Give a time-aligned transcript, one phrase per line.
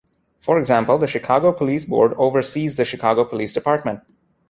[0.39, 3.99] For example, the Chicago Police Board oversees the Chicago Police Department.